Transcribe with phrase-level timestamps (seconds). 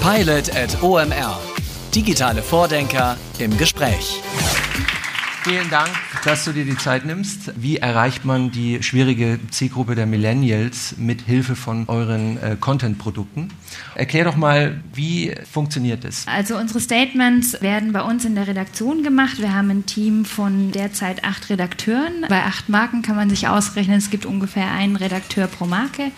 [0.00, 1.38] Pilot at OMR.
[1.94, 4.22] Digitale Vordenker im Gespräch.
[5.44, 5.90] Vielen Dank,
[6.24, 7.52] dass du dir die Zeit nimmst.
[7.56, 13.48] Wie erreicht man die schwierige Zielgruppe der Millennials mit Hilfe von euren äh, Content-Produkten?
[13.94, 16.26] Erklär doch mal, wie funktioniert das?
[16.26, 19.38] Also unsere Statements werden bei uns in der Redaktion gemacht.
[19.38, 22.26] Wir haben ein Team von derzeit acht Redakteuren.
[22.28, 26.10] Bei acht Marken kann man sich ausrechnen, es gibt ungefähr einen Redakteur pro Marke.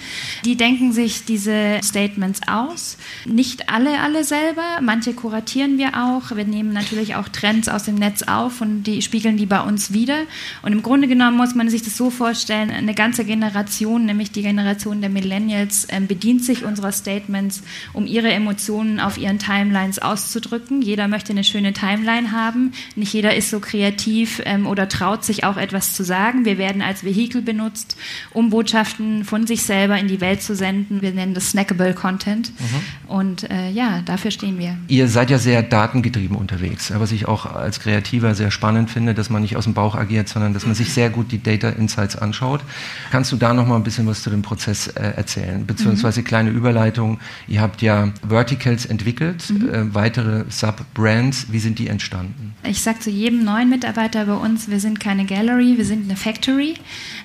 [0.45, 2.97] Die denken sich diese Statements aus.
[3.25, 4.81] Nicht alle, alle selber.
[4.81, 6.35] Manche kuratieren wir auch.
[6.35, 9.92] Wir nehmen natürlich auch Trends aus dem Netz auf und die spiegeln die bei uns
[9.93, 10.23] wieder.
[10.63, 14.43] Und im Grunde genommen muss man sich das so vorstellen, eine ganze Generation, nämlich die
[14.43, 20.83] Generation der Millennials, ähm, bedient sich unserer Statements, um ihre Emotionen auf ihren Timelines auszudrücken.
[20.83, 22.73] Jeder möchte eine schöne Timeline haben.
[22.97, 26.45] Nicht jeder ist so kreativ ähm, oder traut sich auch etwas zu sagen.
[26.45, 27.97] Wir werden als Vehikel benutzt,
[28.33, 31.03] um Botschaften von sich selber in die Welt zu senden.
[31.03, 32.53] Wir nennen das Snackable Content.
[32.59, 33.09] Mhm.
[33.09, 34.79] Und äh, ja, dafür stehen wir.
[34.89, 39.15] Ihr seid ja sehr datengetrieben unterwegs, was ich auch als Kreativer sehr spannend finde finde,
[39.15, 41.71] dass man nicht aus dem Bauch agiert, sondern dass man sich sehr gut die Data
[41.71, 42.61] Insights anschaut.
[43.11, 45.67] Kannst du da noch mal ein bisschen was zu dem Prozess äh, erzählen?
[45.67, 46.25] Beziehungsweise mhm.
[46.25, 47.19] kleine Überleitung.
[47.49, 49.69] Ihr habt ja Verticals entwickelt, mhm.
[49.69, 51.47] äh, weitere Sub-Brands.
[51.51, 52.55] Wie sind die entstanden?
[52.65, 56.17] Ich sage zu jedem neuen Mitarbeiter bei uns, wir sind keine Gallery, wir sind eine
[56.17, 56.75] Factory.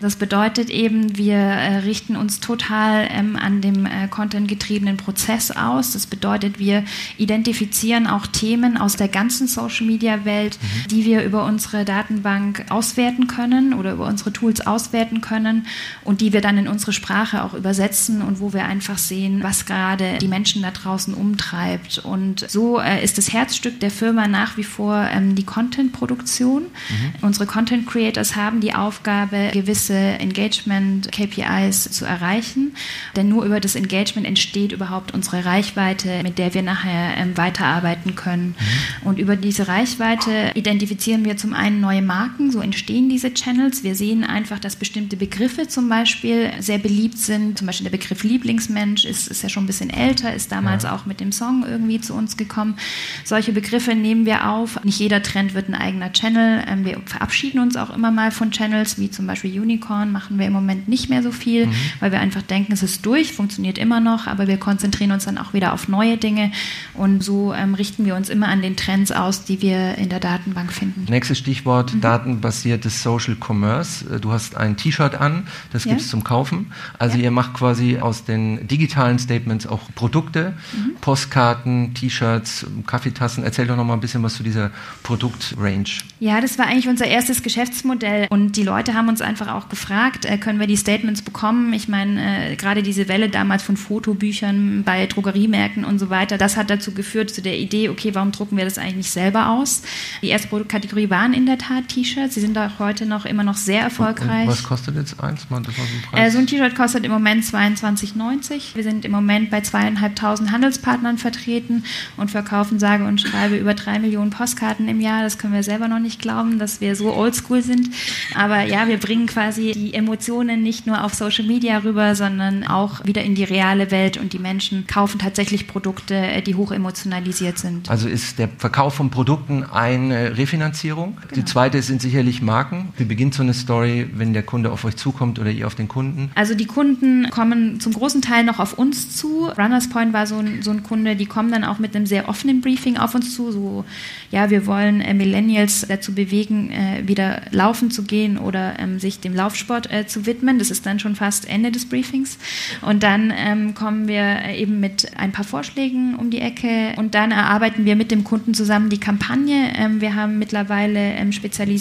[0.02, 5.94] Das bedeutet eben, wir äh, richten uns total ähm, an dem äh, content-getriebenen Prozess aus.
[5.94, 6.84] Das bedeutet, wir
[7.18, 10.88] identifizieren auch Themen aus der ganzen Social-Media-Welt, mhm.
[10.88, 15.66] die wir über uns unsere Datenbank auswerten können oder über unsere Tools auswerten können
[16.04, 19.66] und die wir dann in unsere Sprache auch übersetzen und wo wir einfach sehen, was
[19.66, 22.00] gerade die Menschen da draußen umtreibt.
[22.00, 26.64] Und so äh, ist das Herzstück der Firma nach wie vor ähm, die Content-Produktion.
[26.64, 27.14] Mhm.
[27.22, 32.76] Unsere Content-Creators haben die Aufgabe, gewisse Engagement-KPIs zu erreichen,
[33.16, 38.16] denn nur über das Engagement entsteht überhaupt unsere Reichweite, mit der wir nachher ähm, weiterarbeiten
[38.16, 38.56] können.
[38.58, 39.08] Mhm.
[39.08, 43.84] Und über diese Reichweite identifizieren wir zum einen neue Marken, so entstehen diese Channels.
[43.84, 47.58] Wir sehen einfach, dass bestimmte Begriffe zum Beispiel sehr beliebt sind.
[47.58, 50.96] Zum Beispiel der Begriff Lieblingsmensch ist, ist ja schon ein bisschen älter, ist damals ja.
[50.96, 52.78] auch mit dem Song irgendwie zu uns gekommen.
[53.24, 54.84] Solche Begriffe nehmen wir auf.
[54.84, 56.64] Nicht jeder Trend wird ein eigener Channel.
[56.68, 60.46] Ähm, wir verabschieden uns auch immer mal von Channels, wie zum Beispiel Unicorn, machen wir
[60.46, 61.74] im Moment nicht mehr so viel, mhm.
[62.00, 65.38] weil wir einfach denken, es ist durch, funktioniert immer noch, aber wir konzentrieren uns dann
[65.38, 66.52] auch wieder auf neue Dinge
[66.94, 70.20] und so ähm, richten wir uns immer an den Trends aus, die wir in der
[70.20, 71.06] Datenbank finden.
[71.10, 72.02] Nächstes Stichwort mhm.
[72.28, 74.06] Datenbasiertes Social Commerce.
[74.14, 75.92] Äh, du hast ein T-Shirt an, das ja.
[75.92, 76.72] gibt es zum Kaufen.
[77.00, 77.26] Also ja.
[77.26, 80.96] ihr macht quasi aus den digitalen Statements auch Produkte, mhm.
[81.02, 83.44] Postkarten, T-Shirts, Kaffeetassen.
[83.44, 84.72] Erzähl doch noch mal ein bisschen was zu dieser
[85.04, 85.86] Produktrange.
[86.20, 90.26] Ja, das war eigentlich unser erstes Geschäftsmodell und die Leute haben uns einfach auch gefragt,
[90.26, 91.74] äh, können wir die Statements bekommen?
[91.74, 96.58] Ich meine, äh, gerade diese Welle damals von Fotobüchern bei Drogeriemärkten und so weiter, das
[96.58, 99.84] hat dazu geführt zu der Idee, okay, warum drucken wir das eigentlich nicht selber aus?
[100.22, 102.17] Die erste Produktkategorie waren in der Tat T-Shirts.
[102.30, 104.44] Sie sind auch heute noch immer noch sehr erfolgreich.
[104.44, 105.50] Und, und was kostet jetzt eins?
[105.50, 108.76] Mal, das so, ein, äh, so ein T-Shirt kostet im Moment 22,90.
[108.76, 111.84] Wir sind im Moment bei zweieinhalbtausend Handelspartnern vertreten
[112.18, 115.24] und verkaufen sage und schreibe über drei Millionen Postkarten im Jahr.
[115.24, 117.90] Das können wir selber noch nicht glauben, dass wir so oldschool sind.
[118.36, 123.06] Aber ja, wir bringen quasi die Emotionen nicht nur auf Social Media rüber, sondern auch
[123.06, 127.60] wieder in die reale Welt und die Menschen kaufen tatsächlich Produkte, äh, die hoch emotionalisiert
[127.60, 127.90] sind.
[127.90, 131.16] Also ist der Verkauf von Produkten eine Refinanzierung?
[131.16, 131.34] Genau.
[131.36, 132.90] Die zweite sind sicherlich Marken.
[132.98, 135.88] Wie beginnt so eine Story, wenn der Kunde auf euch zukommt oder ihr auf den
[135.88, 136.30] Kunden?
[136.36, 139.48] Also die Kunden kommen zum großen Teil noch auf uns zu.
[139.58, 142.30] Runners Point war so ein, so ein Kunde, die kommen dann auch mit einem sehr
[142.30, 143.52] offenen Briefing auf uns zu.
[143.52, 143.84] So,
[144.30, 149.20] ja, wir wollen äh, Millennials dazu bewegen, äh, wieder laufen zu gehen oder ähm, sich
[149.20, 150.60] dem Laufsport äh, zu widmen.
[150.60, 152.38] Das ist dann schon fast Ende des Briefings.
[152.82, 157.32] Und dann ähm, kommen wir eben mit ein paar Vorschlägen um die Ecke und dann
[157.32, 159.74] erarbeiten wir mit dem Kunden zusammen die Kampagne.
[159.76, 161.32] Ähm, wir haben mittlerweile ähm,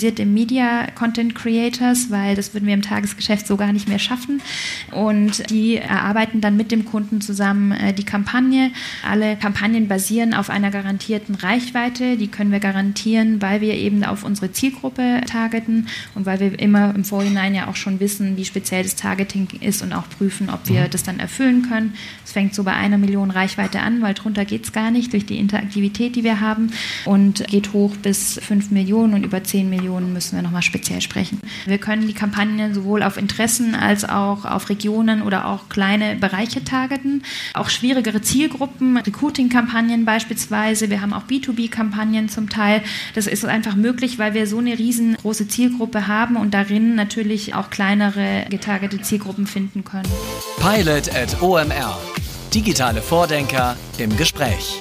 [0.07, 4.41] spezialisierte Media Content Creators, weil das würden wir im Tagesgeschäft so gar nicht mehr schaffen.
[4.93, 8.71] Und die erarbeiten dann mit dem Kunden zusammen äh, die Kampagne.
[9.09, 12.17] Alle Kampagnen basieren auf einer garantierten Reichweite.
[12.17, 16.95] Die können wir garantieren, weil wir eben auf unsere Zielgruppe targeten und weil wir immer
[16.95, 20.69] im Vorhinein ja auch schon wissen, wie speziell das Targeting ist und auch prüfen, ob
[20.69, 20.91] wir mhm.
[20.91, 21.95] das dann erfüllen können.
[22.25, 25.27] Es fängt so bei einer Million Reichweite an, weil drunter geht es gar nicht durch
[25.27, 26.71] die Interaktivität, die wir haben
[27.05, 31.41] und geht hoch bis fünf Millionen und über 10 Millionen müssen wir nochmal speziell sprechen.
[31.67, 36.65] Wir können die Kampagnen sowohl auf Interessen als auch auf Regionen oder auch kleine Bereiche
[36.65, 37.23] targeten.
[37.55, 40.91] Auch schwierigere Zielgruppen, Recruiting-Kampagnen beispielsweise.
[40.91, 42.83] Wir haben auch B2B-Kampagnen zum Teil.
[43.15, 47.71] Das ist einfach möglich, weil wir so eine riesengroße Zielgruppe haben und darin natürlich auch
[47.71, 50.09] kleinere getargete Zielgruppen finden können.
[50.61, 51.99] Pilot at OMR
[52.57, 54.81] Digitale Vordenker im Gespräch.